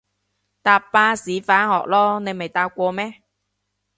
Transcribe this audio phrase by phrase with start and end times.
[0.63, 3.21] 搭巴士返學囉，你未搭過咩？